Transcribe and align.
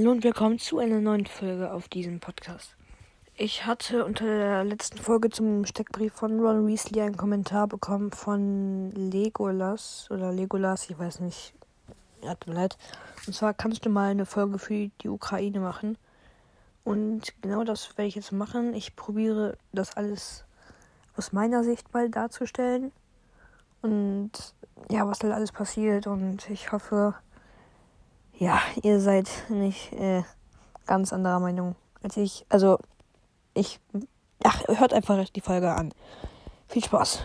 Hallo 0.00 0.12
und 0.12 0.24
willkommen 0.24 0.58
zu 0.58 0.78
einer 0.78 0.98
neuen 0.98 1.26
Folge 1.26 1.70
auf 1.70 1.86
diesem 1.86 2.20
Podcast. 2.20 2.74
Ich 3.36 3.66
hatte 3.66 4.06
unter 4.06 4.24
der 4.24 4.64
letzten 4.64 4.96
Folge 4.96 5.28
zum 5.28 5.66
Steckbrief 5.66 6.14
von 6.14 6.40
Ron 6.40 6.66
Weasley 6.66 7.02
einen 7.02 7.18
Kommentar 7.18 7.66
bekommen 7.66 8.10
von 8.10 8.92
Legolas 8.92 10.08
oder 10.10 10.32
Legolas, 10.32 10.88
ich 10.88 10.98
weiß 10.98 11.20
nicht. 11.20 11.52
Ja, 12.22 12.34
tut 12.34 12.46
mir 12.46 12.60
leid. 12.60 12.78
Und 13.26 13.34
zwar 13.34 13.52
kannst 13.52 13.84
du 13.84 13.90
mal 13.90 14.12
eine 14.12 14.24
Folge 14.24 14.58
für 14.58 14.88
die 15.02 15.08
Ukraine 15.10 15.60
machen. 15.60 15.98
Und 16.82 17.34
genau 17.42 17.62
das 17.64 17.98
werde 17.98 18.08
ich 18.08 18.14
jetzt 18.14 18.32
machen. 18.32 18.72
Ich 18.72 18.96
probiere 18.96 19.58
das 19.74 19.98
alles 19.98 20.46
aus 21.14 21.32
meiner 21.32 21.62
Sicht 21.62 21.92
mal 21.92 22.08
darzustellen. 22.08 22.90
Und 23.82 24.30
ja, 24.90 25.06
was 25.06 25.18
da 25.18 25.30
alles 25.30 25.52
passiert. 25.52 26.06
Und 26.06 26.48
ich 26.48 26.72
hoffe, 26.72 27.16
ja, 28.40 28.58
ihr 28.82 29.00
seid 29.00 29.28
nicht 29.50 29.92
äh, 29.92 30.22
ganz 30.86 31.12
anderer 31.12 31.40
Meinung 31.40 31.76
als 32.02 32.16
ich. 32.16 32.46
Also, 32.48 32.78
ich. 33.52 33.80
Ach, 34.42 34.66
hört 34.66 34.94
einfach 34.94 35.28
die 35.28 35.42
Folge 35.42 35.70
an. 35.70 35.92
Viel 36.66 36.82
Spaß. 36.82 37.22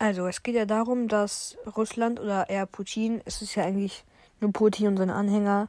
Also, 0.00 0.26
es 0.26 0.42
geht 0.42 0.56
ja 0.56 0.66
darum, 0.66 1.06
dass 1.06 1.56
Russland 1.76 2.18
oder 2.18 2.50
eher 2.50 2.66
Putin, 2.66 3.22
es 3.24 3.40
ist 3.42 3.54
ja 3.54 3.62
eigentlich 3.62 4.04
nur 4.40 4.52
Putin 4.52 4.88
und 4.88 4.96
seine 4.96 5.14
Anhänger, 5.14 5.68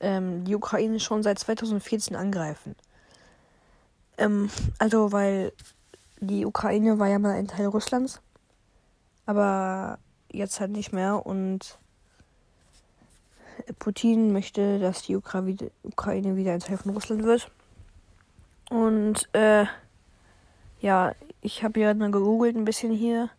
ähm, 0.00 0.46
die 0.46 0.56
Ukraine 0.56 1.00
schon 1.00 1.22
seit 1.22 1.38
2014 1.38 2.16
angreifen. 2.16 2.74
Ähm, 4.16 4.48
also, 4.78 5.12
weil 5.12 5.52
die 6.20 6.46
Ukraine 6.46 6.98
war 6.98 7.08
ja 7.08 7.18
mal 7.18 7.34
ein 7.34 7.48
Teil 7.48 7.66
Russlands, 7.66 8.22
aber 9.26 9.98
jetzt 10.32 10.60
halt 10.60 10.70
nicht 10.70 10.94
mehr 10.94 11.26
und 11.26 11.78
Putin 13.78 14.32
möchte, 14.32 14.78
dass 14.78 15.02
die 15.02 15.16
Ukraine 15.16 16.36
wieder 16.36 16.52
ein 16.52 16.60
Teil 16.60 16.76
von 16.76 16.92
Russland 16.92 17.24
wird. 17.24 17.50
Und 18.70 19.28
äh, 19.34 19.66
ja, 20.80 21.14
ich 21.40 21.64
habe 21.64 21.80
ja 21.80 21.92
dann 21.92 22.12
gegoogelt 22.12 22.56
ein 22.56 22.64
bisschen 22.64 22.92
hier. 22.92 23.30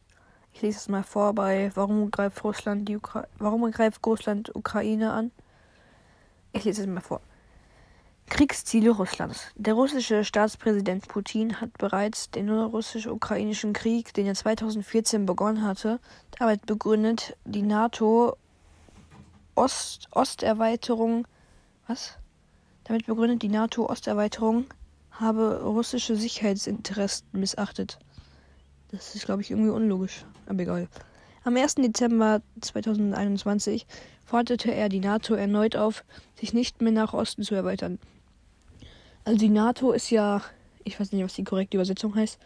Ich 0.53 0.61
lese 0.61 0.77
es 0.77 0.89
mal 0.89 1.03
vor 1.03 1.33
bei 1.33 1.71
Warum 1.75 2.11
greift 2.11 2.43
Russland 2.43 2.87
die 2.87 2.97
Ukra 2.97 3.25
Warum 3.37 3.69
greift 3.71 4.05
Russland 4.05 4.53
Ukraine 4.55 5.13
an? 5.13 5.31
Ich 6.51 6.65
lese 6.65 6.81
es 6.81 6.87
mal 6.87 7.01
vor. 7.01 7.21
Kriegsziele 8.31 8.91
Russlands. 8.91 9.47
Der 9.55 9.73
russische 9.73 10.23
Staatspräsident 10.23 11.07
Putin 11.07 11.59
hat 11.59 11.77
bereits 11.77 12.31
den 12.31 12.49
russisch-ukrainischen 12.49 13.73
Krieg, 13.73 14.13
den 14.13 14.25
er 14.25 14.35
2014 14.35 15.25
begonnen 15.25 15.63
hatte, 15.63 15.99
damit 16.39 16.65
begründet, 16.65 17.35
die 17.43 17.61
NATO 17.61 18.37
Ost 19.61 20.07
Osterweiterung. 20.11 21.27
Was? 21.87 22.17
Damit 22.85 23.05
begründet 23.05 23.43
die 23.43 23.47
NATO 23.47 23.87
Osterweiterung 23.87 24.65
habe 25.11 25.61
russische 25.61 26.15
Sicherheitsinteressen 26.15 27.27
missachtet. 27.33 27.99
Das 28.91 29.13
ist, 29.13 29.25
glaube 29.25 29.43
ich, 29.43 29.51
irgendwie 29.51 29.69
unlogisch. 29.69 30.25
Aber 30.47 30.63
egal. 30.63 30.87
Am 31.43 31.55
1. 31.55 31.75
Dezember 31.75 32.41
2021 32.59 33.85
forderte 34.25 34.73
er 34.73 34.89
die 34.89 34.99
NATO 34.99 35.35
erneut 35.35 35.75
auf, 35.75 36.03
sich 36.39 36.53
nicht 36.53 36.81
mehr 36.81 36.91
nach 36.91 37.13
Osten 37.13 37.43
zu 37.43 37.53
erweitern. 37.53 37.99
Also 39.25 39.37
die 39.37 39.49
NATO 39.49 39.91
ist 39.91 40.09
ja, 40.09 40.41
ich 40.83 40.99
weiß 40.99 41.11
nicht, 41.11 41.23
was 41.23 41.35
die 41.35 41.43
korrekte 41.43 41.77
Übersetzung 41.77 42.15
heißt. 42.15 42.39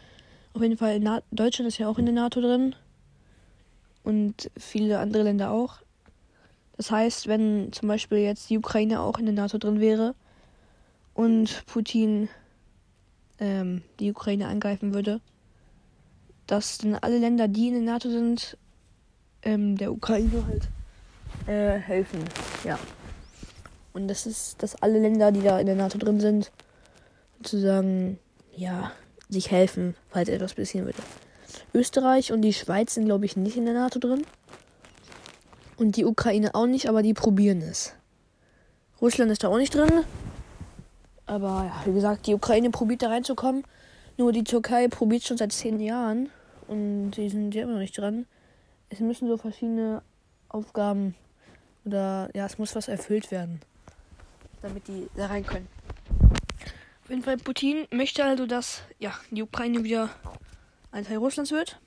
Auf 0.53 0.61
jeden 0.61 0.77
Fall, 0.77 0.99
Deutschland 1.31 1.69
ist 1.69 1.77
ja 1.77 1.87
auch 1.87 1.97
in 1.97 2.05
der 2.07 2.15
NATO 2.15 2.41
drin. 2.41 2.75
Und 4.03 4.51
viele 4.57 4.99
andere 4.99 5.23
Länder 5.23 5.51
auch. 5.51 5.84
Das 6.77 6.91
heißt, 6.91 7.27
wenn 7.27 7.71
zum 7.71 7.87
Beispiel 7.87 8.19
jetzt 8.19 8.49
die 8.49 8.57
Ukraine 8.57 9.01
auch 9.01 9.17
in 9.17 9.25
der 9.25 9.33
NATO 9.33 9.57
drin 9.57 9.79
wäre 9.79 10.13
und 11.13 11.65
Putin 11.67 12.29
ähm, 13.39 13.81
die 13.99 14.11
Ukraine 14.11 14.47
angreifen 14.47 14.93
würde, 14.93 15.21
dass 16.47 16.77
dann 16.77 16.95
alle 16.95 17.17
Länder, 17.17 17.47
die 17.47 17.69
in 17.69 17.73
der 17.73 17.93
NATO 17.93 18.09
sind, 18.09 18.57
ähm, 19.43 19.77
der 19.77 19.91
Ukraine 19.91 20.45
halt 20.47 20.67
äh, 21.47 21.79
helfen. 21.79 22.23
Ja. 22.63 22.77
Und 23.93 24.07
das 24.09 24.25
ist, 24.25 24.61
dass 24.61 24.75
alle 24.81 24.99
Länder, 24.99 25.31
die 25.31 25.41
da 25.41 25.59
in 25.59 25.65
der 25.65 25.75
NATO 25.75 25.97
drin 25.97 26.19
sind, 26.19 26.51
sozusagen, 27.37 28.19
ja, 28.55 28.91
sich 29.29 29.51
helfen, 29.51 29.95
falls 30.09 30.29
etwas 30.29 30.53
passieren 30.53 30.85
würde. 30.85 31.01
Österreich 31.73 32.31
und 32.31 32.41
die 32.41 32.53
Schweiz 32.53 32.93
sind, 32.93 33.05
glaube 33.05 33.25
ich, 33.25 33.37
nicht 33.37 33.57
in 33.57 33.65
der 33.65 33.73
NATO 33.73 33.99
drin. 33.99 34.25
Und 35.77 35.97
die 35.97 36.05
Ukraine 36.05 36.55
auch 36.55 36.67
nicht, 36.67 36.87
aber 36.87 37.01
die 37.03 37.13
probieren 37.13 37.61
es. 37.61 37.93
Russland 39.01 39.31
ist 39.31 39.43
da 39.43 39.49
auch 39.49 39.57
nicht 39.57 39.75
drin. 39.75 40.03
Aber 41.25 41.65
ja, 41.65 41.81
wie 41.85 41.93
gesagt, 41.93 42.27
die 42.27 42.33
Ukraine 42.33 42.69
probiert 42.69 43.01
da 43.01 43.09
reinzukommen. 43.09 43.63
Nur 44.17 44.31
die 44.31 44.43
Türkei 44.43 44.87
probiert 44.87 45.23
schon 45.23 45.37
seit 45.37 45.51
zehn 45.51 45.79
Jahren. 45.79 46.29
Und 46.67 47.11
die 47.11 47.29
sind 47.29 47.53
ja 47.53 47.63
immer 47.63 47.73
noch 47.73 47.79
nicht 47.79 47.97
dran. 47.97 48.25
Es 48.89 48.99
müssen 48.99 49.27
so 49.27 49.37
verschiedene 49.37 50.01
Aufgaben 50.49 51.15
oder 51.83 52.29
ja, 52.33 52.45
es 52.45 52.57
muss 52.57 52.75
was 52.75 52.87
erfüllt 52.87 53.31
werden, 53.31 53.59
damit 54.61 54.87
die 54.87 55.07
da 55.15 55.27
rein 55.27 55.45
können. 55.45 55.67
Auf 57.03 57.09
jeden 57.09 57.21
Fall, 57.21 57.37
Putin 57.37 57.85
möchte 57.91 58.23
also, 58.23 58.47
dass 58.47 58.81
ja, 58.97 59.13
die 59.29 59.43
Ukraine 59.43 59.83
wieder 59.83 60.09
ein 60.91 61.05
Teil 61.05 61.17
Russlands 61.17 61.51
wird. 61.51 61.79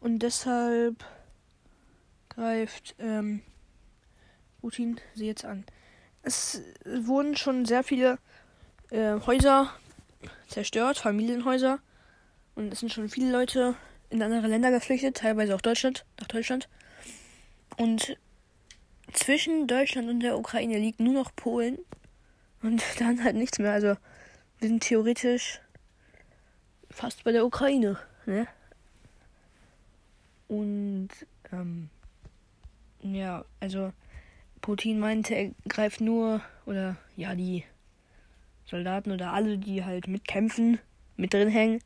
Und 0.00 0.20
deshalb 0.20 1.04
greift 2.34 2.94
ähm, 2.98 3.42
Putin 4.60 5.00
sie 5.14 5.26
jetzt 5.26 5.44
an. 5.44 5.64
Es 6.22 6.62
wurden 6.84 7.36
schon 7.36 7.66
sehr 7.66 7.84
viele 7.84 8.18
äh, 8.90 9.20
Häuser 9.26 9.70
zerstört, 10.48 10.98
Familienhäuser. 10.98 11.80
Und 12.54 12.72
es 12.72 12.80
sind 12.80 12.92
schon 12.92 13.08
viele 13.08 13.30
Leute 13.30 13.74
in 14.10 14.22
andere 14.22 14.46
Länder 14.46 14.70
geflüchtet, 14.70 15.16
teilweise 15.16 15.54
auch 15.54 15.60
Deutschland, 15.60 16.04
nach 16.20 16.28
Deutschland. 16.28 16.68
Und 17.76 18.16
zwischen 19.12 19.66
Deutschland 19.66 20.08
und 20.08 20.20
der 20.20 20.38
Ukraine 20.38 20.78
liegt 20.78 21.00
nur 21.00 21.14
noch 21.14 21.34
Polen. 21.34 21.78
Und 22.62 22.82
dann 22.98 23.22
halt 23.22 23.36
nichts 23.36 23.58
mehr. 23.58 23.72
Also 23.72 23.96
wir 24.60 24.68
sind 24.68 24.82
theoretisch 24.82 25.60
fast 26.90 27.24
bei 27.24 27.32
der 27.32 27.44
Ukraine. 27.44 27.98
Ne? 28.24 28.46
Und 30.48 31.08
ähm, 31.52 31.90
ja, 33.12 33.44
also 33.60 33.92
Putin 34.60 34.98
meinte, 34.98 35.34
er 35.34 35.50
greift 35.68 36.00
nur, 36.00 36.40
oder 36.64 36.96
ja, 37.16 37.34
die 37.34 37.64
Soldaten 38.64 39.12
oder 39.12 39.32
alle, 39.32 39.58
die 39.58 39.84
halt 39.84 40.08
mitkämpfen, 40.08 40.78
mit 41.16 41.34
drin 41.34 41.48
hängen, 41.48 41.80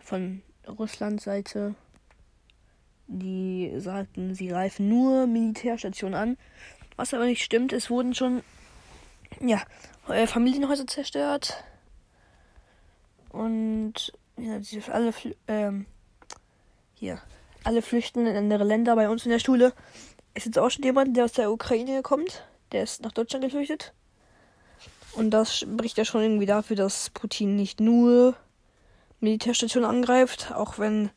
von 0.00 0.42
Russlands 0.68 1.24
Seite, 1.24 1.74
die 3.06 3.72
sagten, 3.76 4.34
sie 4.34 4.46
greifen 4.46 4.88
nur 4.88 5.26
Militärstationen 5.26 6.14
an. 6.14 6.36
Was 6.96 7.12
aber 7.12 7.24
nicht 7.24 7.42
stimmt, 7.42 7.72
es 7.72 7.90
wurden 7.90 8.14
schon 8.14 8.42
ja, 9.40 9.62
äh, 10.08 10.26
Familienhäuser 10.26 10.86
zerstört. 10.86 11.64
Und 13.30 14.12
ja, 14.36 14.60
alle 14.92 15.12
ähm, 15.48 15.86
hier 16.94 17.20
alle 17.64 17.82
flüchten 17.82 18.26
in 18.26 18.36
andere 18.36 18.64
Länder. 18.64 18.94
Bei 18.94 19.08
uns 19.08 19.24
in 19.24 19.30
der 19.30 19.38
Schule 19.38 19.72
ist 20.34 20.46
jetzt 20.46 20.58
auch 20.58 20.70
schon 20.70 20.84
jemand, 20.84 21.16
der 21.16 21.24
aus 21.24 21.32
der 21.32 21.50
Ukraine 21.50 22.02
kommt. 22.02 22.44
Der 22.72 22.82
ist 22.82 23.02
nach 23.02 23.12
Deutschland 23.12 23.44
geflüchtet. 23.44 23.92
Und 25.14 25.30
das 25.30 25.58
spricht 25.58 25.96
ja 25.96 26.04
schon 26.04 26.22
irgendwie 26.22 26.46
dafür, 26.46 26.76
dass 26.76 27.10
Putin 27.10 27.56
nicht 27.56 27.80
nur 27.80 28.34
Militärstationen 29.20 29.88
angreift, 29.88 30.52
auch 30.54 30.78
wenn 30.78 31.10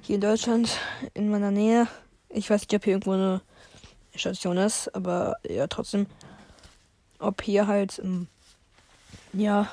hier 0.00 0.16
in 0.16 0.20
Deutschland 0.20 0.76
in 1.14 1.30
meiner 1.30 1.52
Nähe, 1.52 1.86
ich 2.28 2.50
weiß 2.50 2.62
nicht, 2.62 2.74
ob 2.74 2.84
hier 2.84 2.94
irgendwo 2.94 3.12
eine 3.12 3.40
Station 4.14 4.56
ist, 4.56 4.94
aber 4.94 5.36
ja, 5.48 5.68
trotzdem, 5.68 6.06
ob 7.20 7.42
hier 7.42 7.68
halt, 7.68 8.00
ähm, 8.02 8.26
ja, 9.32 9.68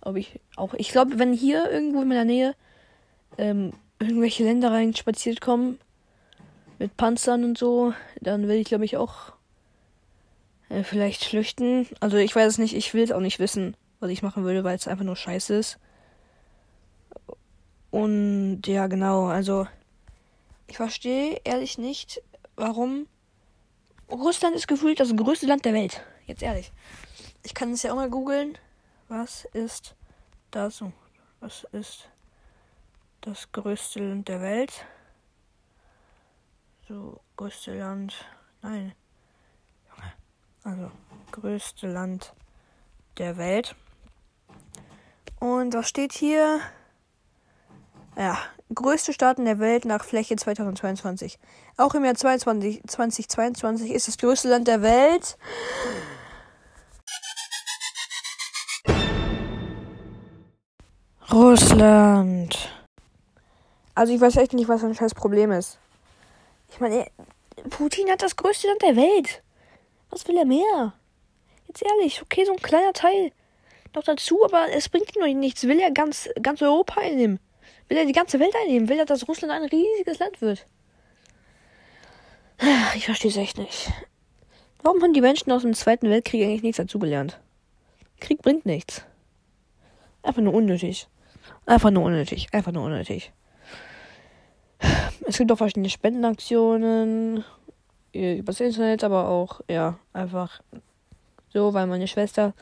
ob 0.00 0.16
ich 0.16 0.40
auch, 0.56 0.74
ich 0.74 0.90
glaube, 0.90 1.18
wenn 1.18 1.32
hier 1.32 1.70
irgendwo 1.70 2.02
in 2.02 2.08
meiner 2.08 2.24
Nähe 2.24 2.54
ähm, 3.38 3.72
irgendwelche 3.98 4.44
Länder 4.44 4.70
rein 4.70 4.94
spaziert 4.94 5.40
kommen 5.40 5.78
mit 6.78 6.96
Panzern 6.96 7.44
und 7.44 7.58
so, 7.58 7.92
dann 8.20 8.46
will 8.48 8.56
ich 8.56 8.68
glaube 8.68 8.84
ich 8.84 8.96
auch 8.96 9.32
äh, 10.68 10.82
vielleicht 10.82 11.24
flüchten. 11.24 11.88
Also 12.00 12.16
ich 12.16 12.34
weiß 12.34 12.52
es 12.52 12.58
nicht, 12.58 12.74
ich 12.74 12.94
will 12.94 13.02
es 13.02 13.12
auch 13.12 13.20
nicht 13.20 13.38
wissen, 13.38 13.76
was 14.00 14.10
ich 14.10 14.22
machen 14.22 14.44
würde, 14.44 14.64
weil 14.64 14.76
es 14.76 14.88
einfach 14.88 15.04
nur 15.04 15.16
scheiße 15.16 15.54
ist. 15.54 15.78
Und 17.90 18.62
ja, 18.66 18.86
genau, 18.86 19.26
also 19.26 19.66
ich 20.66 20.76
verstehe 20.76 21.40
ehrlich 21.44 21.78
nicht, 21.78 22.22
warum 22.56 23.06
Russland 24.10 24.54
ist 24.54 24.68
gefühlt 24.68 25.00
das 25.00 25.14
größte 25.14 25.46
Land 25.46 25.64
der 25.64 25.74
Welt. 25.74 26.02
Jetzt 26.26 26.42
ehrlich. 26.42 26.72
Ich 27.42 27.54
kann 27.54 27.72
es 27.72 27.82
ja 27.82 27.92
auch 27.92 27.96
mal 27.96 28.10
googeln. 28.10 28.58
Was 29.08 29.46
ist 29.52 29.94
das? 30.50 30.82
Was 31.40 31.66
ist 31.72 32.08
das 33.20 33.50
größte 33.52 34.00
Land 34.00 34.28
der 34.28 34.40
Welt. 34.40 34.86
So, 36.88 37.20
größte 37.36 37.78
Land. 37.78 38.14
Nein. 38.62 38.92
Also 40.64 40.90
größte 41.32 41.86
Land 41.86 42.34
der 43.18 43.36
Welt. 43.36 43.74
Und 45.40 45.74
was 45.74 45.88
steht 45.88 46.12
hier? 46.12 46.60
Ja, 48.16 48.38
größte 48.74 49.12
Staaten 49.12 49.44
der 49.44 49.60
Welt 49.60 49.84
nach 49.84 50.04
Fläche 50.04 50.36
2022. 50.36 51.38
Auch 51.76 51.94
im 51.94 52.04
Jahr 52.04 52.16
22, 52.16 52.82
2022 52.86 53.92
ist 53.92 54.08
das 54.08 54.18
größte 54.18 54.48
Land 54.48 54.66
der 54.66 54.82
Welt. 54.82 55.38
Russland. 61.30 62.77
Also 63.98 64.12
ich 64.12 64.20
weiß 64.20 64.36
echt 64.36 64.52
nicht, 64.52 64.68
was 64.68 64.84
ein 64.84 64.94
scheiß 64.94 65.12
Problem 65.12 65.50
ist. 65.50 65.80
Ich 66.70 66.78
meine, 66.78 67.08
Putin 67.68 68.08
hat 68.08 68.22
das 68.22 68.36
größte 68.36 68.68
Land 68.68 68.80
der 68.80 68.94
Welt. 68.94 69.42
Was 70.10 70.28
will 70.28 70.36
er 70.36 70.44
mehr? 70.44 70.92
Jetzt 71.66 71.82
ehrlich, 71.82 72.22
okay, 72.22 72.44
so 72.44 72.52
ein 72.52 72.62
kleiner 72.62 72.92
Teil 72.92 73.32
noch 73.96 74.04
dazu, 74.04 74.44
aber 74.44 74.66
es 74.70 74.88
bringt 74.88 75.16
ihm 75.16 75.22
noch 75.22 75.26
nichts. 75.26 75.64
Will 75.64 75.80
er 75.80 75.90
ganz, 75.90 76.28
ganz 76.40 76.62
Europa 76.62 77.00
einnehmen? 77.00 77.40
Will 77.88 77.98
er 77.98 78.06
die 78.06 78.12
ganze 78.12 78.38
Welt 78.38 78.54
einnehmen? 78.62 78.88
Will 78.88 79.00
er, 79.00 79.04
dass 79.04 79.26
Russland 79.26 79.52
ein 79.52 79.64
riesiges 79.64 80.20
Land 80.20 80.40
wird? 80.40 80.64
Ich 82.94 83.06
verstehe 83.06 83.32
es 83.32 83.36
echt 83.36 83.58
nicht. 83.58 83.90
Warum 84.84 85.02
haben 85.02 85.12
die 85.12 85.20
Menschen 85.20 85.50
aus 85.50 85.62
dem 85.62 85.74
Zweiten 85.74 86.08
Weltkrieg 86.08 86.44
eigentlich 86.44 86.62
nichts 86.62 86.76
dazugelernt? 86.76 87.40
Krieg 88.20 88.42
bringt 88.42 88.64
nichts. 88.64 89.02
Einfach 90.22 90.42
nur 90.42 90.54
unnötig. 90.54 91.08
Einfach 91.66 91.90
nur 91.90 92.04
unnötig. 92.04 92.46
Einfach 92.52 92.70
nur 92.70 92.84
unnötig. 92.84 93.32
Es 95.26 95.38
gibt 95.38 95.50
auch 95.52 95.58
verschiedene 95.58 95.90
Spendenaktionen 95.90 97.44
übers 98.12 98.60
Internet, 98.60 99.04
aber 99.04 99.28
auch, 99.28 99.60
ja, 99.68 99.98
einfach 100.12 100.60
so, 101.50 101.74
weil 101.74 101.86
meine 101.86 102.08
Schwester 102.08 102.54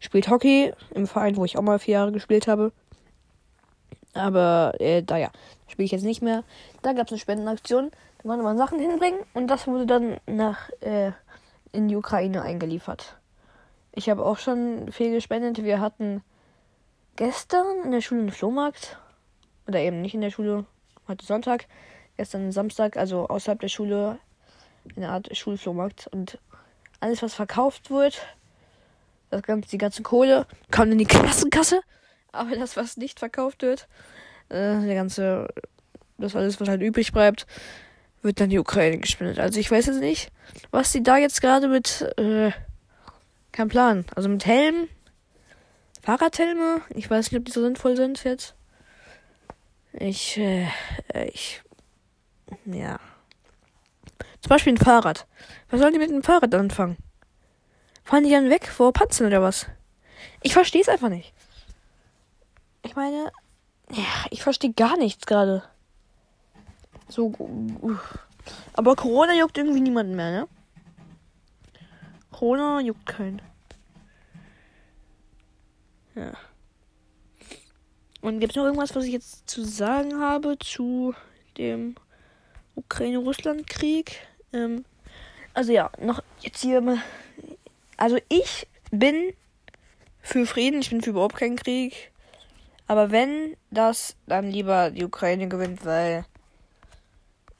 spielt 0.00 0.28
Hockey 0.28 0.72
im 0.94 1.06
Verein, 1.06 1.36
wo 1.36 1.44
ich 1.44 1.56
auch 1.56 1.62
mal 1.62 1.78
vier 1.78 1.94
Jahre 1.94 2.12
gespielt 2.12 2.46
habe. 2.46 2.72
Aber 4.12 4.74
äh, 4.78 5.02
da 5.02 5.16
ja, 5.16 5.30
spiele 5.66 5.86
ich 5.86 5.92
jetzt 5.92 6.04
nicht 6.04 6.22
mehr. 6.22 6.44
Da 6.82 6.92
gab 6.92 7.06
es 7.06 7.12
eine 7.12 7.18
Spendenaktion. 7.18 7.90
Da 8.18 8.28
konnte 8.28 8.44
man 8.44 8.56
Sachen 8.56 8.78
hinbringen 8.78 9.20
und 9.34 9.48
das 9.48 9.66
wurde 9.66 9.86
dann 9.86 10.18
nach 10.26 10.70
äh, 10.80 11.12
in 11.72 11.88
die 11.88 11.96
Ukraine 11.96 12.42
eingeliefert. 12.42 13.16
Ich 13.92 14.08
habe 14.08 14.24
auch 14.24 14.38
schon 14.38 14.90
viel 14.92 15.12
gespendet. 15.12 15.62
Wir 15.62 15.80
hatten 15.80 16.22
gestern 17.16 17.84
in 17.84 17.90
der 17.90 18.00
Schule 18.00 18.20
einen 18.20 18.30
Flohmarkt. 18.30 18.98
Oder 19.66 19.80
eben 19.80 20.00
nicht 20.00 20.14
in 20.14 20.20
der 20.20 20.30
Schule. 20.30 20.66
Heute 21.08 21.24
Sonntag. 21.24 21.66
Gestern 22.16 22.52
Samstag, 22.52 22.96
also 22.96 23.28
außerhalb 23.28 23.60
der 23.60 23.68
Schule. 23.68 24.18
Eine 24.96 25.08
Art 25.08 25.34
Schulflohmarkt. 25.36 26.08
Und 26.08 26.38
alles, 27.00 27.22
was 27.22 27.34
verkauft 27.34 27.90
wird, 27.90 28.20
das 29.30 29.42
ganze, 29.42 29.68
die 29.70 29.78
ganze 29.78 30.02
Kohle 30.02 30.46
kommt 30.70 30.92
in 30.92 30.98
die 30.98 31.04
Klassenkasse. 31.04 31.80
Aber 32.32 32.54
das, 32.56 32.76
was 32.76 32.96
nicht 32.96 33.18
verkauft 33.18 33.62
wird, 33.62 33.88
äh, 34.48 34.80
der 34.80 34.94
ganze, 34.94 35.48
das 36.18 36.36
alles, 36.36 36.60
was 36.60 36.68
halt 36.68 36.82
übrig 36.82 37.12
bleibt, 37.12 37.46
wird 38.22 38.40
dann 38.40 38.50
die 38.50 38.58
Ukraine 38.58 38.98
gespendet. 38.98 39.38
Also 39.38 39.60
ich 39.60 39.70
weiß 39.70 39.86
jetzt 39.86 40.00
nicht, 40.00 40.30
was 40.70 40.92
sie 40.92 41.02
da 41.02 41.16
jetzt 41.16 41.40
gerade 41.40 41.68
mit, 41.68 42.02
äh, 42.16 42.50
kein 43.52 43.68
Plan. 43.68 44.04
Also 44.14 44.28
mit 44.28 44.46
Helm, 44.46 44.88
Fahrradhelme, 46.02 46.80
ich 46.94 47.08
weiß 47.08 47.30
nicht, 47.30 47.38
ob 47.38 47.44
die 47.44 47.52
so 47.52 47.62
sinnvoll 47.62 47.96
sind 47.96 48.24
jetzt. 48.24 48.54
Ich, 49.92 50.38
äh, 50.38 50.66
ich, 51.32 51.62
ja. 52.66 52.98
Zum 54.40 54.48
Beispiel 54.48 54.74
ein 54.74 54.78
Fahrrad. 54.78 55.26
Was 55.70 55.80
sollen 55.80 55.92
die 55.92 55.98
mit 55.98 56.10
dem 56.10 56.22
Fahrrad 56.22 56.54
anfangen? 56.54 56.96
Fahren 58.04 58.24
die 58.24 58.30
dann 58.30 58.50
weg 58.50 58.68
vor 58.68 58.92
Panzern 58.92 59.28
oder 59.28 59.42
was? 59.42 59.66
Ich 60.42 60.52
verstehe 60.52 60.82
es 60.82 60.88
einfach 60.88 61.08
nicht. 61.08 61.32
Ich 62.82 62.94
meine, 62.96 63.32
ja, 63.90 64.26
ich 64.30 64.42
verstehe 64.42 64.72
gar 64.72 64.96
nichts 64.98 65.26
gerade. 65.26 65.62
So. 67.08 67.32
Aber 68.74 68.96
Corona 68.96 69.34
juckt 69.34 69.56
irgendwie 69.56 69.80
niemanden 69.80 70.14
mehr, 70.16 70.30
ne? 70.30 70.48
Corona 72.30 72.80
juckt 72.80 73.06
keinen. 73.06 73.40
Ja. 76.14 76.32
Und 78.20 78.40
gibt 78.40 78.52
es 78.52 78.56
noch 78.56 78.64
irgendwas, 78.64 78.94
was 78.94 79.04
ich 79.04 79.12
jetzt 79.12 79.48
zu 79.48 79.64
sagen 79.64 80.20
habe 80.20 80.58
zu 80.58 81.14
dem 81.58 81.94
Ukraine-Russland-Krieg? 82.76 84.26
Ähm, 84.52 84.84
also 85.52 85.72
ja, 85.72 85.90
noch 85.98 86.22
jetzt 86.40 86.60
hier 86.60 86.80
mal. 86.80 86.98
Also 87.96 88.18
ich 88.28 88.66
bin 88.90 89.32
für 90.20 90.46
Frieden, 90.46 90.80
ich 90.80 90.90
bin 90.90 91.02
für 91.02 91.10
überhaupt 91.10 91.36
keinen 91.36 91.56
Krieg. 91.56 92.10
Aber 92.86 93.10
wenn 93.10 93.56
das, 93.70 94.16
dann 94.26 94.50
lieber 94.50 94.90
die 94.90 95.04
Ukraine 95.04 95.48
gewinnt, 95.48 95.84
weil 95.84 96.24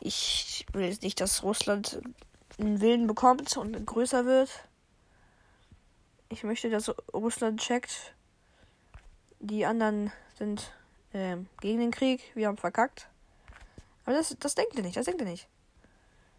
ich 0.00 0.66
will 0.72 0.84
jetzt 0.84 1.02
nicht, 1.02 1.20
dass 1.20 1.42
Russland 1.42 2.02
einen 2.58 2.80
Willen 2.80 3.06
bekommt 3.06 3.56
und 3.56 3.86
größer 3.86 4.26
wird. 4.26 4.50
Ich 6.28 6.42
möchte, 6.42 6.68
dass 6.68 6.94
Russland 7.12 7.60
checkt. 7.60 8.14
Die 9.40 9.64
anderen 9.66 10.12
sind 10.38 10.72
äh, 11.12 11.36
gegen 11.60 11.80
den 11.80 11.90
Krieg. 11.90 12.22
Wir 12.34 12.48
haben 12.48 12.56
verkackt. 12.56 13.08
Aber 14.04 14.16
das, 14.16 14.36
das 14.38 14.54
denkt 14.54 14.76
ihr 14.76 14.82
nicht. 14.82 14.96
Das 14.96 15.06
denkt 15.06 15.20
ihr 15.20 15.26
nicht. 15.26 15.48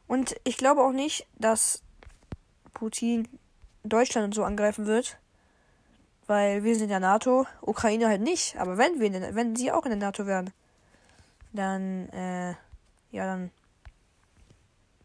Und 0.08 0.36
ich 0.44 0.58
glaube 0.58 0.82
auch 0.82 0.92
nicht, 0.92 1.28
dass 1.36 1.82
Putin 2.74 3.28
Deutschland 3.84 4.26
und 4.26 4.36
so 4.36 4.44
angreifen 4.44 4.86
wird. 4.86 5.18
Weil 6.28 6.64
wir 6.64 6.74
sind 6.74 6.86
in 6.86 6.90
der 6.90 7.00
NATO, 7.00 7.46
Ukraine 7.62 8.08
halt 8.08 8.22
nicht. 8.22 8.58
Aber 8.58 8.78
wenn 8.78 9.00
wir, 9.00 9.10
der, 9.10 9.36
wenn 9.36 9.56
sie 9.56 9.72
auch 9.72 9.86
in 9.86 9.92
der 9.92 10.00
NATO 10.00 10.26
wären, 10.26 10.52
dann, 11.54 12.10
äh, 12.10 12.56
ja, 13.12 13.26
dann 13.26 13.52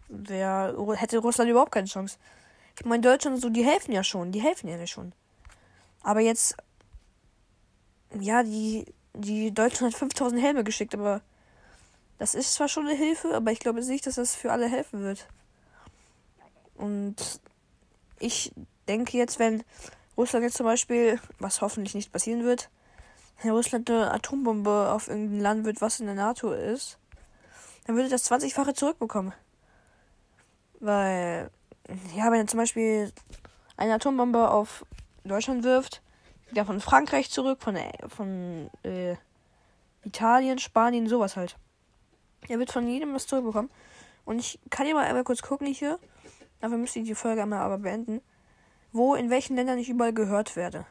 wär, 0.09 0.75
hätte 0.97 1.19
Russland 1.19 1.51
überhaupt 1.51 1.73
keine 1.73 1.87
Chance. 1.87 2.19
Ich 2.79 2.87
meine, 2.87 3.03
Deutschland 3.03 3.37
und 3.37 3.43
so, 3.43 3.51
die 3.51 3.65
helfen 3.65 3.93
ja 3.93 4.03
schon, 4.03 4.33
die 4.33 4.41
helfen 4.41 4.69
ja 4.69 4.87
schon. 4.87 5.13
Aber 6.03 6.21
jetzt, 6.21 6.57
ja, 8.19 8.43
die, 8.43 8.87
die 9.13 9.53
Deutschland 9.53 9.93
hat 9.93 9.99
5000 9.99 10.41
Helme 10.41 10.65
geschickt, 10.65 10.95
aber 10.95 11.21
das 12.21 12.35
ist 12.35 12.53
zwar 12.53 12.69
schon 12.69 12.87
eine 12.87 12.95
Hilfe, 12.95 13.35
aber 13.35 13.51
ich 13.51 13.61
glaube 13.61 13.81
nicht, 13.81 14.07
dass 14.07 14.17
das 14.17 14.35
für 14.35 14.53
alle 14.53 14.69
helfen 14.69 15.01
wird. 15.01 15.27
Und 16.75 17.17
ich 18.19 18.53
denke 18.87 19.17
jetzt, 19.17 19.39
wenn 19.39 19.65
Russland 20.19 20.45
jetzt 20.45 20.59
zum 20.59 20.67
Beispiel, 20.67 21.19
was 21.39 21.63
hoffentlich 21.63 21.95
nicht 21.95 22.13
passieren 22.13 22.45
wird, 22.45 22.69
wenn 23.41 23.53
Russland 23.53 23.89
eine 23.89 24.13
Atombombe 24.13 24.93
auf 24.93 25.09
irgendein 25.09 25.41
Land 25.41 25.65
wird, 25.65 25.81
was 25.81 25.99
in 25.99 26.07
der 26.07 26.15
NATO 26.15 26.53
ist, 26.53 26.99
dann 27.87 27.97
würde 27.97 28.11
das 28.11 28.31
20-fache 28.31 28.75
zurückbekommen. 28.75 29.33
Weil, 30.79 31.51
ja, 32.15 32.31
wenn 32.31 32.41
er 32.41 32.47
zum 32.47 32.59
Beispiel 32.59 33.15
eine 33.79 33.95
Atombombe 33.95 34.51
auf 34.51 34.85
Deutschland 35.25 35.65
wirft, 35.65 36.03
ja 36.53 36.67
von 36.67 36.81
Frankreich 36.81 37.31
zurück, 37.31 37.63
von, 37.63 37.79
von 38.09 38.71
äh, 38.83 39.17
Italien, 40.05 40.59
Spanien, 40.59 41.09
sowas 41.09 41.37
halt. 41.37 41.57
Er 42.49 42.59
wird 42.59 42.73
von 42.73 42.87
jedem 42.89 43.15
was 43.15 43.27
zurückbekommen. 43.27 43.71
Und 44.25 44.39
ich 44.39 44.59
kann 44.71 44.87
hier 44.87 44.95
mal 44.95 45.07
einmal 45.07 45.25
kurz 45.25 45.43
gucken 45.43 45.67
hier. 45.67 45.99
Dafür 46.61 46.79
müsste 46.79 46.99
ich 46.99 47.07
die 47.07 47.15
Folge 47.15 47.43
einmal 47.43 47.61
aber 47.61 47.79
beenden 47.79 48.21
wo 48.93 49.15
in 49.15 49.31
welchen 49.31 49.57
Ländern 49.57 49.79
ich 49.79 49.89
überall 49.89 50.13
gehört 50.13 50.57
werde. 50.57 50.87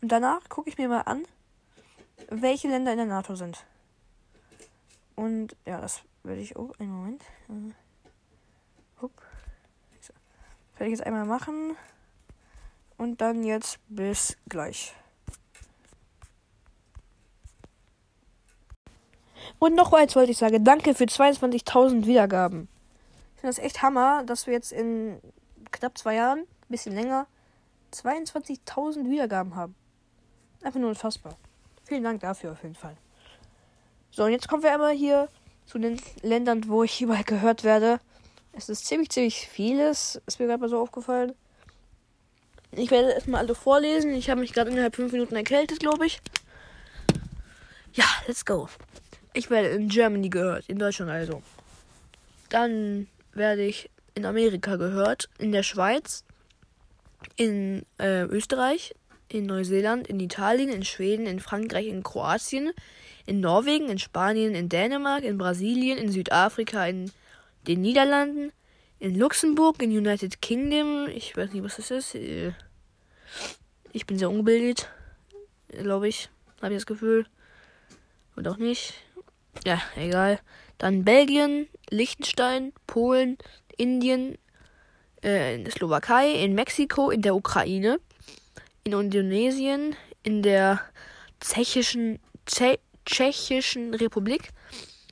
Und 0.00 0.12
danach 0.12 0.48
gucke 0.48 0.68
ich 0.68 0.78
mir 0.78 0.88
mal 0.88 1.02
an, 1.02 1.24
welche 2.28 2.68
Länder 2.68 2.92
in 2.92 2.98
der 2.98 3.06
NATO 3.06 3.34
sind. 3.34 3.64
Und 5.14 5.56
ja, 5.64 5.80
das 5.80 6.02
werde 6.22 6.40
ich. 6.40 6.56
Oh, 6.56 6.72
einen 6.78 6.90
Moment. 6.90 7.22
Äh, 7.48 7.72
hopp. 9.00 9.12
So. 10.00 10.12
Werde 10.76 10.92
ich 10.92 10.98
jetzt 10.98 11.06
einmal 11.06 11.24
machen. 11.24 11.76
Und 12.98 13.20
dann 13.20 13.44
jetzt 13.44 13.78
bis 13.88 14.36
gleich. 14.48 14.94
Und 19.58 19.74
noch 19.74 19.92
eins 19.92 20.14
wollte 20.16 20.32
ich 20.32 20.38
sagen. 20.38 20.64
Danke 20.64 20.94
für 20.94 21.04
22.000 21.04 22.06
Wiedergaben. 22.06 22.68
Ich 23.34 23.40
finde 23.40 23.56
das 23.56 23.58
echt 23.58 23.82
Hammer, 23.82 24.22
dass 24.24 24.46
wir 24.46 24.54
jetzt 24.54 24.72
in 24.72 25.20
knapp 25.70 25.96
zwei 25.96 26.14
Jahren 26.14 26.46
bisschen 26.68 26.94
länger, 26.94 27.26
22.000 27.92 29.08
Wiedergaben 29.08 29.54
haben. 29.54 29.74
Einfach 30.62 30.80
nur 30.80 30.90
unfassbar. 30.90 31.36
Vielen 31.84 32.02
Dank 32.02 32.20
dafür 32.20 32.52
auf 32.52 32.62
jeden 32.62 32.74
Fall. 32.74 32.96
So, 34.10 34.24
und 34.24 34.32
jetzt 34.32 34.48
kommen 34.48 34.62
wir 34.62 34.72
einmal 34.72 34.94
hier 34.94 35.28
zu 35.66 35.78
den 35.78 36.00
Ländern, 36.22 36.68
wo 36.68 36.82
ich 36.82 37.00
überall 37.00 37.24
gehört 37.24 37.64
werde. 37.64 38.00
Es 38.52 38.68
ist 38.68 38.86
ziemlich, 38.86 39.10
ziemlich 39.10 39.48
vieles. 39.48 40.20
Ist 40.26 40.40
mir 40.40 40.46
gerade 40.46 40.60
mal 40.60 40.68
so 40.68 40.80
aufgefallen. 40.80 41.34
Ich 42.72 42.90
werde 42.90 43.12
erstmal 43.12 43.40
alle 43.42 43.54
vorlesen. 43.54 44.12
Ich 44.14 44.30
habe 44.30 44.40
mich 44.40 44.52
gerade 44.52 44.70
innerhalb 44.70 44.96
5 44.96 45.12
Minuten 45.12 45.36
erkältet, 45.36 45.80
glaube 45.80 46.06
ich. 46.06 46.20
Ja, 47.92 48.06
let's 48.26 48.44
go. 48.44 48.68
Ich 49.36 49.50
werde 49.50 49.68
in 49.68 49.90
Germany 49.90 50.30
gehört, 50.30 50.66
in 50.66 50.78
Deutschland 50.78 51.10
also. 51.10 51.42
Dann 52.48 53.06
werde 53.34 53.66
ich 53.66 53.90
in 54.14 54.24
Amerika 54.24 54.76
gehört, 54.76 55.28
in 55.38 55.52
der 55.52 55.62
Schweiz, 55.62 56.24
in 57.36 57.84
äh, 57.98 58.22
Österreich, 58.22 58.94
in 59.28 59.44
Neuseeland, 59.44 60.06
in 60.06 60.20
Italien, 60.20 60.70
in 60.70 60.86
Schweden, 60.86 61.26
in 61.26 61.38
Frankreich, 61.38 61.86
in 61.86 62.02
Kroatien, 62.02 62.72
in 63.26 63.40
Norwegen, 63.40 63.90
in 63.90 63.98
Spanien, 63.98 64.54
in 64.54 64.70
Dänemark, 64.70 65.22
in 65.22 65.36
Brasilien, 65.36 65.98
in 65.98 66.10
Südafrika, 66.10 66.86
in 66.86 67.12
den 67.68 67.82
Niederlanden, 67.82 68.52
in 69.00 69.18
Luxemburg, 69.18 69.82
in 69.82 69.90
United 69.90 70.40
Kingdom. 70.40 71.08
Ich 71.08 71.36
weiß 71.36 71.52
nicht, 71.52 71.62
was 71.62 71.76
das 71.76 71.90
ist. 71.90 72.16
Ich 73.92 74.06
bin 74.06 74.18
sehr 74.18 74.30
ungebildet, 74.30 74.88
glaube 75.68 76.08
ich. 76.08 76.30
Habe 76.62 76.72
ich 76.72 76.78
das 76.78 76.86
Gefühl. 76.86 77.26
Und 78.34 78.48
auch 78.48 78.56
nicht. 78.56 78.94
Ja, 79.64 79.80
egal. 79.96 80.40
Dann 80.78 81.04
Belgien, 81.04 81.68
Liechtenstein, 81.90 82.72
Polen, 82.86 83.38
Indien, 83.76 84.36
äh, 85.22 85.54
in 85.54 85.64
der 85.64 85.72
Slowakei, 85.72 86.32
in 86.32 86.54
Mexiko, 86.54 87.10
in 87.10 87.22
der 87.22 87.34
Ukraine, 87.34 87.98
in 88.84 88.92
Indonesien, 88.92 89.96
in 90.22 90.42
der 90.42 90.80
Tschechischen, 91.40 92.18
Tsche 92.46 92.78
Tschechischen 93.04 93.94
Republik, 93.94 94.50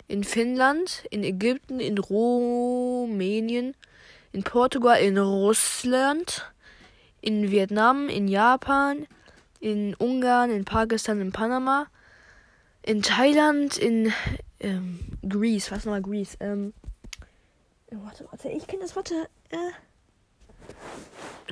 in 0.09 0.25
Finnland, 0.25 1.05
in 1.11 1.23
Ägypten, 1.23 1.79
in 1.79 1.97
Rumänien, 1.97 3.75
in 4.33 4.43
Portugal, 4.43 5.01
in 5.01 5.17
Russland, 5.17 6.43
in 7.21 7.51
Vietnam, 7.51 8.09
in 8.09 8.27
Japan, 8.27 9.07
in 9.61 9.95
Ungarn, 9.99 10.51
in 10.51 10.65
Pakistan, 10.65 11.21
in 11.21 11.31
Panama, 11.31 11.87
in 12.85 13.03
Thailand, 13.03 13.79
in 13.79 14.13
ähm, 14.61 15.01
Greece, 15.27 15.71
was 15.71 15.85
nochmal 15.85 16.03
Greece? 16.03 16.37
Ähm, 16.41 16.75
warte, 17.91 18.27
warte, 18.31 18.49
ich 18.51 18.67
kenne 18.67 18.83
das, 18.83 18.95
warte. 18.95 19.15
Äh, 19.51 19.73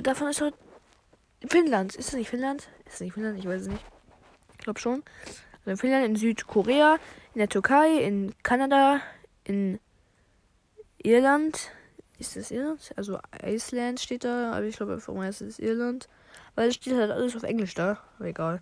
davon 0.01 0.29
ist 0.29 0.41
doch 0.41 0.51
Finnland. 1.47 1.95
Ist 1.95 2.09
das 2.09 2.15
nicht 2.15 2.29
Finnland? 2.29 2.69
Ist 2.85 2.93
das 2.93 3.01
nicht 3.01 3.13
Finnland? 3.13 3.39
Ich 3.39 3.47
weiß 3.47 3.63
es 3.63 3.67
nicht. 3.67 3.83
Ich 4.51 4.57
glaube 4.59 4.79
schon. 4.79 5.03
Also 5.59 5.71
in 5.71 5.77
Finnland, 5.77 6.05
in 6.05 6.15
Südkorea, 6.15 6.97
in 7.33 7.39
der 7.39 7.49
Türkei, 7.49 7.97
in 7.97 8.33
Kanada, 8.43 9.01
in 9.43 9.79
Irland. 10.99 11.71
Ist 12.19 12.35
das 12.35 12.51
Irland? 12.51 12.93
Also 12.95 13.19
Iceland 13.43 13.99
steht 13.99 14.23
da, 14.23 14.51
aber 14.51 14.65
ich 14.65 14.77
glaube 14.77 14.93
einfach 14.93 15.13
mal, 15.13 15.27
es 15.27 15.41
ist 15.41 15.59
Irland. 15.59 16.07
Weil 16.53 16.69
es 16.69 16.75
steht 16.75 16.93
halt 16.93 17.09
alles 17.09 17.35
auf 17.35 17.43
Englisch 17.43 17.73
da. 17.73 17.99
Aber 18.19 18.27
egal. 18.27 18.61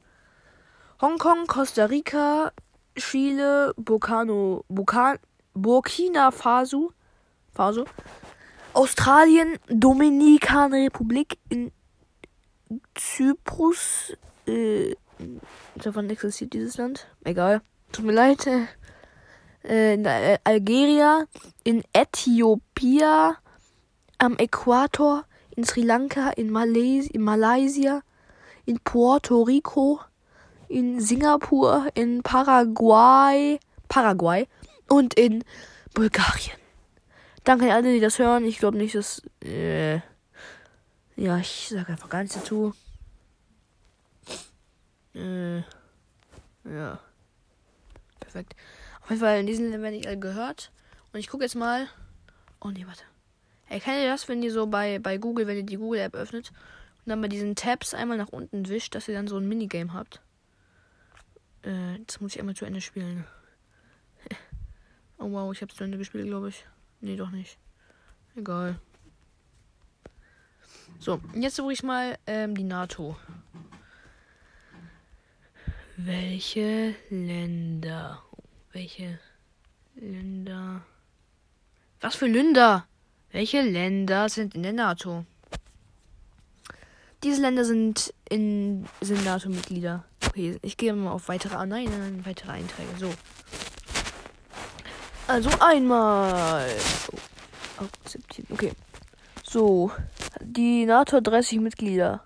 Hongkong, 1.02 1.48
Costa 1.48 1.88
Rica, 1.90 2.54
Chile, 2.96 3.74
Burkano, 3.76 4.64
Burkan, 4.70 5.18
Burkina 5.56 6.32
Faso, 6.32 6.92
Faso, 7.56 7.86
Australien, 8.76 9.58
Dominikanerrepublik, 9.68 11.40
in 11.50 11.72
Zyprus, 12.94 14.16
äh, 14.46 14.96
davon 15.74 16.08
existiert 16.12 16.54
dieses 16.54 16.78
Land, 16.78 17.08
egal, 17.24 17.62
tut 17.92 18.06
mir 18.06 18.14
leid, 18.14 18.46
äh, 18.46 19.96
in 19.96 20.06
äh, 20.06 20.38
Algeria, 20.44 21.26
in 21.64 21.84
Äthiopia, 21.94 23.38
am 24.20 24.38
Äquator, 24.38 25.26
in 25.56 25.64
Sri 25.64 25.82
Lanka, 25.82 26.30
in, 26.30 26.52
Malaysia, 26.52 27.10
in 27.12 27.24
Malaysia, 27.24 28.04
in 28.66 28.80
Puerto 28.84 29.42
Rico, 29.42 30.00
in 30.72 31.02
Singapur, 31.02 31.88
in 31.94 32.24
Paraguay, 32.24 33.60
Paraguay 33.88 34.48
und 34.88 35.14
in 35.14 35.44
Bulgarien. 35.94 36.58
Danke 37.44 37.66
an 37.66 37.72
alle, 37.72 37.94
die 37.94 38.00
das 38.00 38.20
hören. 38.20 38.46
Ich 38.46 38.60
glaube 38.60 38.78
nicht, 38.78 38.96
dass. 38.96 39.22
Äh, 39.44 39.96
ja, 41.16 41.38
ich 41.38 41.70
sage 41.70 41.92
einfach 41.92 42.10
gar 42.10 42.22
nichts 42.22 42.36
dazu. 42.36 42.74
Äh, 45.14 45.58
ja. 46.64 47.00
Perfekt. 48.20 48.56
Auf 49.02 49.10
jeden 49.10 49.22
Fall, 49.22 49.40
in 49.40 49.48
diesen 49.48 49.66
Ländern 49.66 49.82
werde 49.82 49.98
ich 49.98 50.08
alle 50.08 50.20
gehört. 50.20 50.72
Und 51.12 51.20
ich 51.20 51.28
gucke 51.28 51.44
jetzt 51.44 51.56
mal. 51.56 51.88
Oh 52.62 52.70
nee, 52.70 52.86
warte. 52.88 53.04
Ey, 53.68 53.80
kennt 53.80 53.98
ihr 53.98 54.10
das, 54.10 54.28
wenn 54.30 54.44
ihr 54.44 54.52
so 54.52 54.68
bei, 54.68 55.00
bei 55.00 55.18
Google, 55.18 55.48
wenn 55.48 55.58
ihr 55.58 55.64
die 55.64 55.78
Google-App 55.78 56.16
öffnet 56.16 56.52
und 57.06 57.10
dann 57.10 57.22
bei 57.22 57.28
diesen 57.28 57.56
Tabs 57.56 57.94
einmal 57.94 58.18
nach 58.18 58.30
unten 58.30 58.68
wischt, 58.70 58.96
dass 58.96 59.08
ihr 59.08 59.16
dann 59.16 59.28
so 59.28 59.38
ein 59.38 59.48
Minigame 59.48 59.94
habt? 59.94 60.22
Äh, 61.64 61.98
jetzt 61.98 62.22
muss 62.22 62.34
ich 62.34 62.40
einmal 62.40 62.56
zu 62.56 62.66
Ende 62.66 62.82
spielen. 62.82 63.26
oh 65.18 65.32
wow, 65.32 65.54
ich 65.54 65.62
habe 65.62 65.74
zu 65.74 65.84
Ende 65.84 65.98
gespielt, 65.98 66.26
glaube 66.26 66.50
ich. 66.50 66.66
Nee, 67.02 67.16
doch 67.16 67.32
nicht. 67.32 67.58
Egal. 68.36 68.80
So, 71.00 71.20
jetzt 71.34 71.56
suche 71.56 71.74
ich 71.74 71.84
mal 71.84 72.18
ähm, 72.28 72.56
die 72.56 72.64
NATO. 72.64 73.18
Welche 75.98 76.96
Länder? 77.10 78.24
Welche 78.72 79.20
Länder? 79.96 80.84
Was 82.00 82.16
für 82.16 82.28
Länder? 82.28 82.88
Welche 83.32 83.62
Länder 83.62 84.30
sind 84.30 84.56
in 84.56 84.64
der 84.64 84.74
NATO? 84.74 85.26
Diese 87.24 87.42
Länder 87.42 87.66
sind 87.66 88.14
in 88.30 88.88
sind 89.02 89.24
NATO-Mitglieder. 89.24 90.04
Okay, 90.32 90.58
ich 90.62 90.78
gehe 90.78 90.94
mal 90.94 91.12
auf 91.12 91.28
weitere. 91.28 91.56
Ah, 91.56 91.66
nein, 91.66 91.90
nein, 91.90 92.22
weitere 92.24 92.54
Einträge. 92.54 92.88
So. 92.98 93.12
Also 95.28 95.50
einmal. 95.60 96.70
Oh, 97.12 97.84
akzeptieren. 97.84 98.48
Okay. 98.50 98.72
So. 99.44 99.92
Die 100.40 100.86
NATO 100.86 101.18
hat 101.18 101.28
30 101.28 101.60
Mitglieder. 101.60 102.24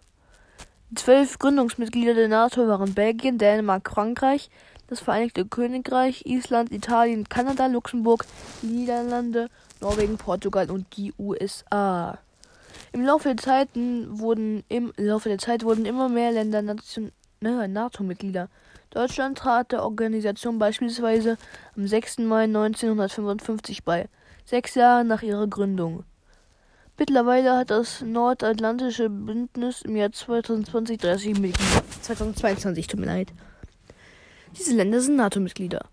Zwölf 0.94 1.40
Gründungsmitglieder 1.40 2.14
der 2.14 2.28
NATO 2.28 2.68
waren 2.68 2.94
Belgien, 2.94 3.40
Dänemark, 3.40 3.90
Frankreich, 3.90 4.52
das 4.86 5.00
Vereinigte 5.00 5.44
Königreich, 5.44 6.28
Island, 6.28 6.72
Italien, 6.72 7.28
Kanada, 7.28 7.66
Luxemburg, 7.66 8.28
Niederlande, 8.62 9.50
Norwegen, 9.82 10.20
Portugal 10.20 10.70
und 10.70 10.96
die 10.96 11.12
USA. 11.18 12.20
Im 12.92 13.04
Laufe 13.04 13.30
der 13.30 13.38
Zeiten 13.38 14.20
wurden 14.20 14.64
im 14.70 14.94
Laufe 14.96 15.28
der 15.28 15.40
Zeit 15.40 15.64
wurden 15.64 15.86
immer 15.86 16.08
mehr 16.08 16.32
Länder 16.32 16.62
Nation 16.62 17.12
ne, 17.42 17.68
NATO-Mitglieder. 17.68 18.50
Deutschland 18.92 19.38
trat 19.38 19.72
der 19.72 19.84
Organisation 19.84 20.58
beispielsweise 20.58 21.38
am 21.76 21.88
6. 21.88 22.20
Mai 22.20 22.44
1955 22.44 23.84
bei, 23.84 24.08
sechs 24.46 24.76
Jahre 24.76 25.04
nach 25.04 25.22
ihrer 25.22 25.48
Gründung. 25.48 26.06
Mittlerweile 26.98 27.58
hat 27.58 27.72
das 27.72 28.02
Nordatlantische 28.02 29.10
Bündnis 29.10 29.82
im 29.82 29.98
Jahr 29.98 30.14
2020 30.14 30.98
30 30.98 31.40
Mitglieder. 31.40 31.84
2022, 32.02 32.88
tut 32.88 33.00
mir 33.02 33.08
leid. 33.08 33.34
Diese 34.58 34.74
Länder 34.74 35.02
sind 35.02 35.18
NATO-Mitglieder. 35.18 35.90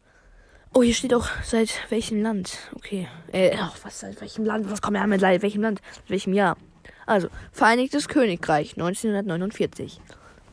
Oh, 0.72 0.82
hier 0.82 0.94
steht 0.94 1.12
auch 1.12 1.28
seit 1.44 1.70
welchem 1.90 2.22
Land. 2.22 2.56
Okay. 2.76 3.08
Äh, 3.32 3.56
ach, 3.58 3.76
was 3.82 3.98
seit 3.98 4.20
welchem 4.20 4.44
Land? 4.44 4.70
Was 4.70 4.80
kommt 4.80 4.96
ja 4.96 5.06
mit 5.06 5.20
seit 5.20 5.42
welchem 5.42 5.62
Land? 5.62 5.82
Seit 5.92 6.08
welchem 6.10 6.32
Jahr? 6.34 6.56
Also, 7.04 7.28
Vereinigtes 7.50 8.06
Königreich 8.06 8.74
1949. 8.74 10.00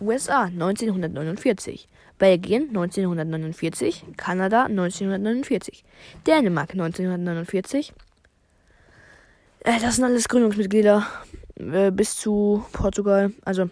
USA 0.01 0.43
1949, 0.45 1.87
Belgien 2.17 2.69
1949, 2.69 4.05
Kanada 4.15 4.65
1949, 4.65 5.83
Dänemark 6.25 6.71
1949. 6.71 7.93
Äh, 9.61 9.79
das 9.81 9.95
sind 9.95 10.05
alles 10.05 10.29
Gründungsmitglieder 10.29 11.05
äh, 11.57 11.91
bis 11.91 12.15
zu 12.15 12.63
Portugal. 12.71 13.33
Also 13.43 13.69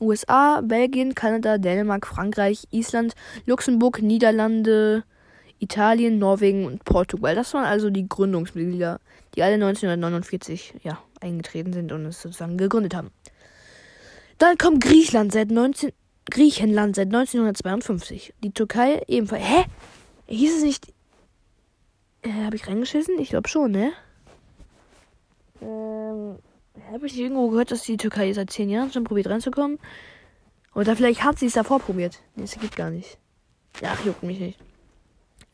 USA, 0.00 0.60
Belgien, 0.62 1.14
Kanada, 1.14 1.58
Dänemark, 1.58 2.06
Frankreich, 2.06 2.66
Island, 2.70 3.14
Luxemburg, 3.46 4.02
Niederlande, 4.02 5.04
Italien, 5.58 6.18
Norwegen 6.18 6.66
und 6.66 6.84
Portugal. 6.84 7.34
Das 7.34 7.54
waren 7.54 7.64
also 7.64 7.90
die 7.90 8.08
Gründungsmitglieder, 8.08 9.00
die 9.34 9.42
alle 9.42 9.54
1949 9.54 10.74
ja, 10.82 10.98
eingetreten 11.20 11.72
sind 11.72 11.92
und 11.92 12.04
es 12.06 12.20
sozusagen 12.20 12.58
gegründet 12.58 12.94
haben. 12.94 13.10
Dann 14.38 14.58
kommt 14.58 14.82
Griechenland 14.82 15.32
seit 15.32 15.50
19 15.50 15.92
Griechenland 16.30 16.96
seit 16.96 17.06
1952. 17.06 18.34
Die 18.42 18.50
Türkei 18.50 19.02
ebenfalls. 19.06 19.44
Hä? 19.44 19.64
Hieß 20.26 20.56
es 20.56 20.62
nicht. 20.62 20.92
Äh, 22.22 22.44
habe 22.44 22.56
ich 22.56 22.66
reingeschissen? 22.66 23.18
Ich 23.18 23.30
glaube 23.30 23.48
schon, 23.48 23.70
ne? 23.70 23.92
Ähm, 25.62 26.38
habe 26.92 27.06
ich 27.06 27.18
irgendwo 27.18 27.48
gehört, 27.48 27.70
dass 27.70 27.82
die 27.82 27.96
Türkei 27.96 28.32
seit 28.32 28.50
10 28.50 28.68
Jahren 28.68 28.92
schon 28.92 29.04
probiert 29.04 29.28
reinzukommen? 29.28 29.78
Oder 30.74 30.96
vielleicht 30.96 31.22
hat 31.22 31.38
sie 31.38 31.46
es 31.46 31.54
davor 31.54 31.78
probiert. 31.78 32.20
Nee, 32.34 32.44
es 32.44 32.58
geht 32.58 32.76
gar 32.76 32.90
nicht. 32.90 33.18
Ja, 33.80 33.96
juckt 34.04 34.22
mich 34.22 34.40
nicht. 34.40 34.58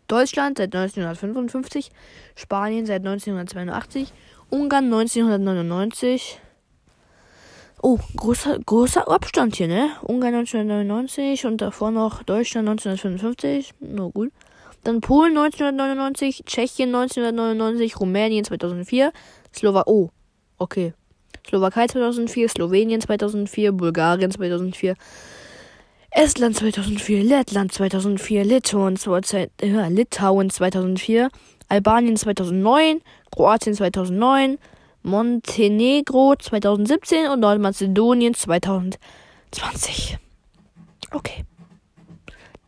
Deutschland 0.08 0.58
seit 0.58 0.74
1955, 0.74 1.90
Spanien 2.34 2.86
seit 2.86 3.00
1982, 3.06 4.12
Ungarn 4.50 4.86
1999, 4.86 6.40
Oh, 7.84 7.98
großer, 8.14 8.60
großer 8.64 9.08
Abstand 9.08 9.56
hier, 9.56 9.66
ne? 9.66 9.90
Ungarn 10.02 10.36
1999 10.36 11.46
und 11.46 11.60
davor 11.60 11.90
noch 11.90 12.22
Deutschland 12.22 12.68
1955. 12.68 13.74
Na 13.80 14.04
gut. 14.06 14.30
Dann 14.84 15.00
Polen 15.00 15.36
1999, 15.36 16.44
Tschechien 16.46 16.94
1999, 16.94 17.98
Rumänien 17.98 18.44
2004, 18.44 19.12
Slowakei. 19.52 19.90
Oh, 19.90 20.10
okay. 20.58 20.94
Slowakei 21.44 21.88
2004, 21.88 22.50
Slowenien 22.50 23.00
2004, 23.00 23.72
Bulgarien 23.72 24.30
2004, 24.30 24.94
Estland 26.12 26.56
2004, 26.56 27.24
Lettland 27.24 27.72
2004, 27.72 28.44
Litauen, 28.44 28.96
äh, 29.32 29.88
Litauen 29.88 30.50
2004, 30.50 31.30
Albanien 31.68 32.16
2009, 32.16 33.00
Kroatien 33.32 33.74
2009, 33.74 34.58
Montenegro 35.02 36.36
2017 36.36 37.28
und 37.28 37.40
Nordmazedonien 37.40 38.34
2020. 38.34 40.18
Okay. 41.12 41.44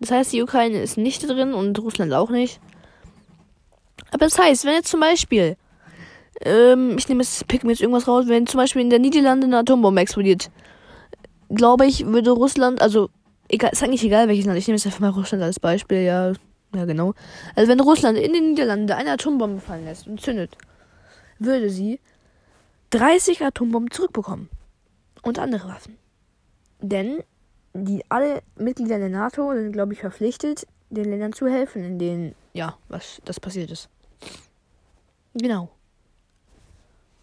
Das 0.01 0.11
heißt, 0.11 0.33
die 0.33 0.43
Ukraine 0.43 0.81
ist 0.81 0.99
nicht 0.99 1.27
drin 1.29 1.55
und 1.55 1.79
Russland 1.79 2.13
auch 2.13 2.31
nicht. 2.31 2.61
Aber 4.11 4.27
das 4.27 4.39
heißt, 4.39 4.65
wenn 4.65 4.75
jetzt 4.75 4.91
zum 4.91 5.01
Beispiel, 5.01 5.57
ähm, 6.43 6.97
ich 6.99 7.09
nehme 7.09 7.23
jetzt, 7.23 7.47
pick 7.49 7.65
mir 7.65 7.71
jetzt 7.71 7.81
irgendwas 7.81 8.07
raus, 8.09 8.27
wenn 8.29 8.47
zum 8.47 8.59
Beispiel 8.59 8.83
in 8.83 8.91
der 8.91 8.99
Niederlande 8.99 9.47
eine 9.47 9.59
Atombombe 9.59 10.01
explodiert, 10.01 10.51
glaube 11.49 11.87
ich, 11.87 12.07
würde 12.07 12.33
Russland, 12.33 12.83
also, 12.83 13.09
egal, 13.49 13.71
ist 13.73 13.83
eigentlich 13.83 14.05
egal 14.05 14.29
welches 14.29 14.47
Land, 14.47 14.59
ich 14.59 14.67
nehme 14.67 14.77
jetzt 14.77 14.87
einfach 14.87 15.01
mal 15.01 15.11
Russland 15.11 15.43
als 15.43 15.59
Beispiel, 15.59 16.03
ja, 16.03 16.33
ja 16.75 16.85
genau. 16.85 17.15
Also 17.55 17.71
wenn 17.71 17.81
Russland 17.81 18.19
in 18.19 18.33
den 18.33 18.51
Niederlanden 18.51 18.91
eine 18.93 19.13
Atombombe 19.13 19.61
fallen 19.61 19.85
lässt 19.85 20.07
und 20.07 20.21
zündet, 20.21 20.57
würde 21.39 21.71
sie 21.71 22.01
30 22.95 23.43
Atombomben 23.43 23.91
zurückbekommen. 23.91 24.49
Und 25.23 25.39
andere 25.39 25.69
Waffen. 25.69 25.99
Denn 26.81 27.25
die 27.73 28.05
alle 28.09 28.43
Mitglieder 28.57 28.99
der 28.99 29.09
NATO 29.09 29.53
sind, 29.53 29.73
glaube 29.73 29.95
ich, 29.95 30.01
verpflichtet, 30.01 30.67
den 30.91 31.07
Ländern 31.07 31.33
zu 31.33 31.49
helfen, 31.49 31.83
in 31.83 31.99
denen, 31.99 32.35
ja, 32.53 32.79
was 32.89 33.21
das 33.25 33.41
passiert 33.41 33.73
ist. 33.73 33.89
Genau. 35.35 35.71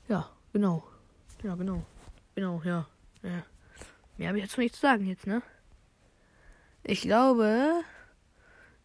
Ja, 0.10 0.30
genau. 0.52 0.84
Ja, 1.42 1.56
genau. 1.56 1.84
Genau, 2.36 2.62
ja. 2.66 2.86
ja. 3.24 3.44
Mehr 4.18 4.28
habe 4.28 4.40
ich 4.40 4.44
jetzt 4.44 4.58
nicht 4.58 4.76
zu 4.76 4.82
sagen 4.82 5.06
jetzt, 5.06 5.26
ne? 5.26 5.42
Ich 6.84 7.02
glaube, 7.02 7.82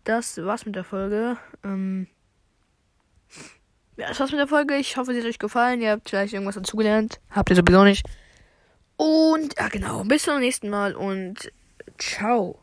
das 0.04 0.36
war's 0.36 0.66
mit 0.66 0.76
der 0.76 0.84
Folge. 0.84 1.36
Ähm 1.64 2.06
ja, 3.96 4.08
das 4.08 4.20
war's 4.20 4.30
mit 4.30 4.40
der 4.40 4.46
Folge. 4.46 4.76
Ich 4.76 4.96
hoffe, 4.96 5.12
sie 5.12 5.20
hat 5.20 5.26
euch 5.26 5.38
gefallen. 5.38 5.80
Ihr 5.80 5.92
habt 5.92 6.10
vielleicht 6.10 6.32
irgendwas 6.32 6.56
dazugelernt. 6.56 7.20
Habt 7.30 7.50
ihr 7.50 7.56
sowieso 7.56 7.84
nicht. 7.84 8.06
Und 8.96 9.54
ja, 9.58 9.68
genau. 9.68 10.04
Bis 10.04 10.24
zum 10.24 10.40
nächsten 10.40 10.68
Mal 10.68 10.94
und 10.94 11.50
ciao. 11.98 12.58